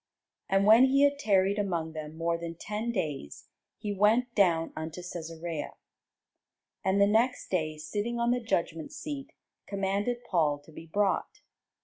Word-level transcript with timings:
And 0.49 0.65
when 0.65 0.85
he 0.85 1.03
had 1.03 1.19
tarried 1.19 1.59
among 1.59 1.93
them 1.93 2.17
more 2.17 2.35
than 2.35 2.55
ten 2.55 2.91
days, 2.91 3.45
he 3.77 3.93
went 3.93 4.33
down 4.33 4.73
unto 4.75 5.01
Cæsarea; 5.01 5.73
and 6.83 6.99
the 6.99 7.05
next 7.05 7.49
day 7.49 7.77
sitting 7.77 8.19
on 8.19 8.31
the 8.31 8.41
judgment 8.41 8.91
seat 8.91 9.29
commanded 9.67 10.23
Paul 10.23 10.57
to 10.65 10.71
be 10.71 10.87
brought. 10.87 11.41